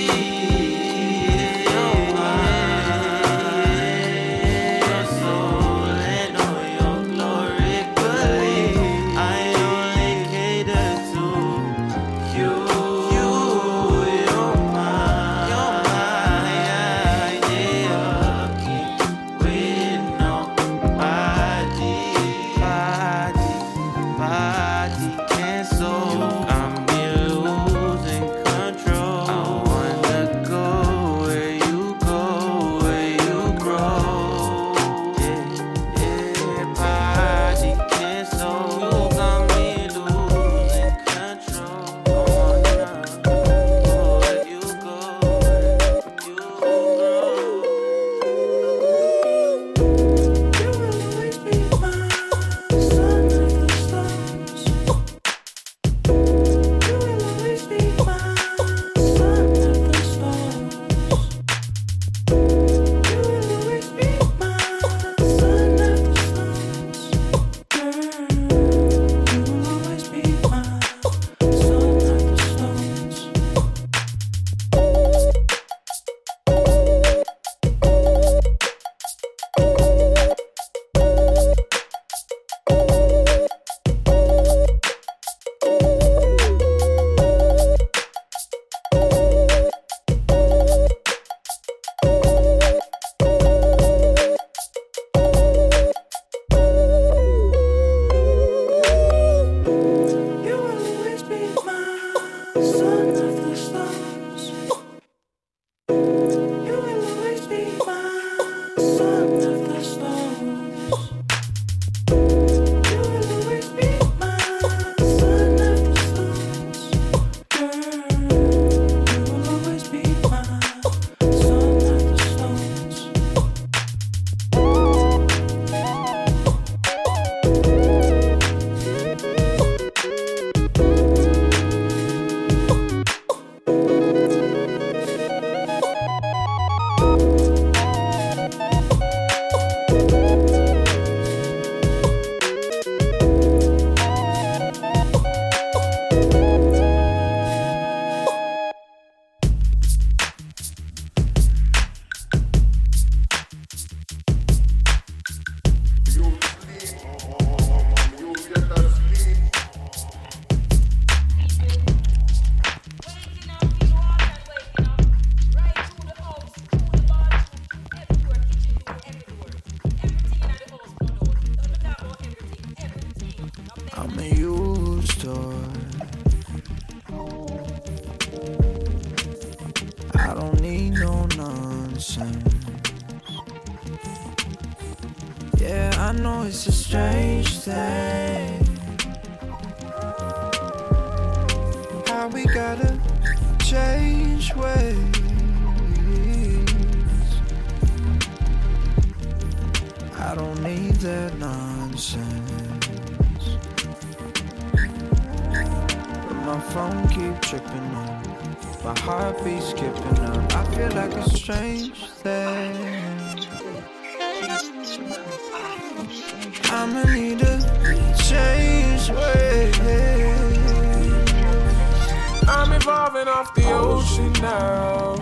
[223.19, 225.15] living off the ocean now.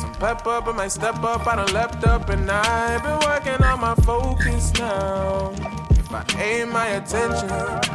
[0.00, 3.62] So pep up, I might step up, I done leapt up and I've been working
[3.62, 5.52] on my focus now.
[5.90, 7.48] If I aim my attention,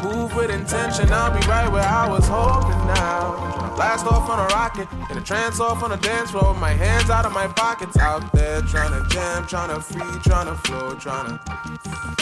[0.04, 3.74] move with intention, I'll be right where I was hoping now.
[3.76, 6.54] Blast off on a rocket, in a trance off on a dance floor.
[6.54, 10.48] My hands out of my pockets, out there trying to jam, trying to free, trying
[10.48, 11.40] to flow, trying to.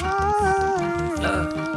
[0.04, 1.77] Uh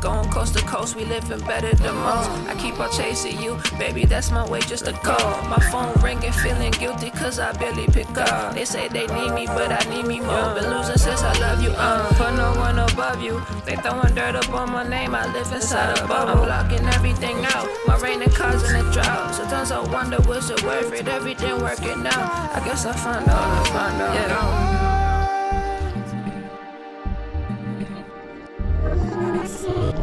[0.00, 2.30] going coast to coast, we living better than most.
[2.48, 5.16] I keep on chasing you, baby, that's my way just to go.
[5.48, 8.54] My phone ringing, feeling guilty, cause I barely pick up.
[8.54, 10.54] They say they need me, but I need me more.
[10.54, 13.42] Been losing since I love you, uh, put no one above you.
[13.66, 16.40] They throwing dirt up on my name, I live inside a bubble.
[16.40, 19.34] I'm blocking everything out, my rain and causing a drought.
[19.34, 21.08] Sometimes I wonder, was it worth it?
[21.08, 22.56] Everything working out.
[22.56, 24.14] I guess I find out, I find out.
[24.14, 24.79] Yeah.
[29.40, 29.99] Wash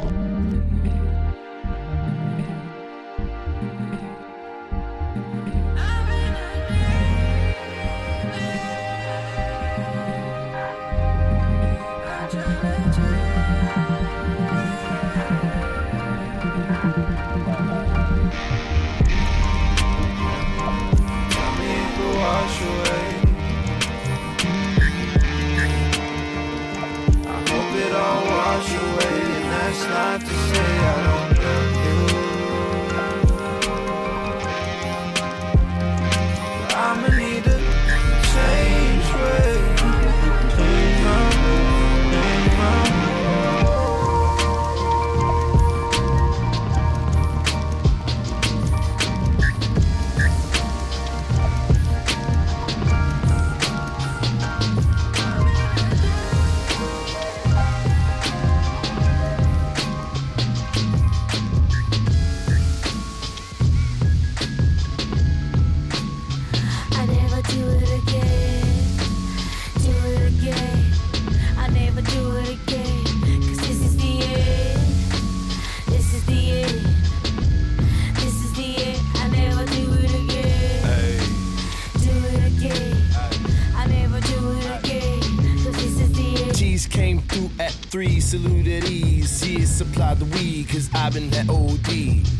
[89.78, 92.37] supplied the weed, cause I've been that OD.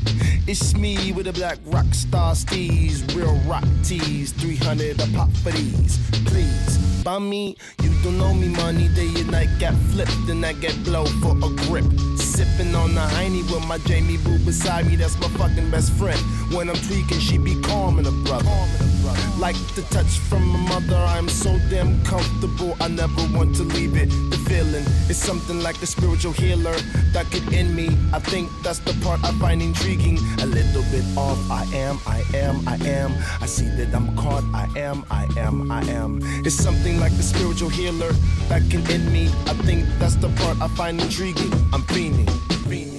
[0.50, 5.52] It's me with a black rock star steez, real rock tees, 300 a pop for
[5.52, 6.00] these.
[6.24, 8.88] Please, by me, you don't know me, money.
[8.96, 11.84] Day and night got flipped, and I get blow for a grip.
[12.16, 16.20] Sipping on the Heine with my Jamie Boo beside me, that's my fucking best friend.
[16.56, 18.48] When I'm tweaking, she be calm and a brother.
[19.38, 22.76] Like the touch from my mother, I'm so damn comfortable.
[22.82, 24.10] I never want to leave it.
[24.32, 26.76] The feeling is something like a spiritual healer
[27.14, 27.88] that could end me.
[28.12, 30.18] I think that's the part I find intriguing.
[30.40, 33.12] A little bit off, I am, I am, I am.
[33.42, 36.20] I see that I'm caught, I am, I am, I am.
[36.46, 38.12] It's something like the spiritual healer
[38.48, 39.28] that can end me.
[39.48, 41.52] I think that's the part I find intriguing.
[41.74, 42.28] I'm fiending,
[42.68, 42.97] fiending.